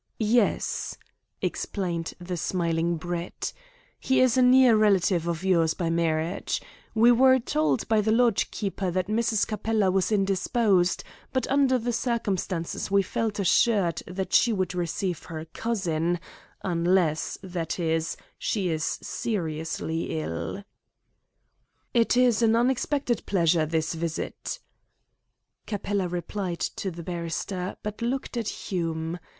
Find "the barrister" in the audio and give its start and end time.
26.89-27.75